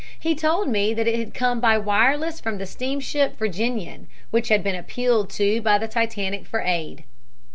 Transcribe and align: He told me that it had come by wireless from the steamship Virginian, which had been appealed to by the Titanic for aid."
He 0.19 0.33
told 0.33 0.67
me 0.67 0.95
that 0.95 1.07
it 1.07 1.19
had 1.19 1.35
come 1.35 1.59
by 1.59 1.77
wireless 1.77 2.39
from 2.41 2.57
the 2.57 2.65
steamship 2.65 3.37
Virginian, 3.37 4.07
which 4.31 4.49
had 4.49 4.63
been 4.63 4.73
appealed 4.73 5.29
to 5.37 5.61
by 5.61 5.77
the 5.77 5.87
Titanic 5.87 6.47
for 6.47 6.61
aid." 6.61 7.03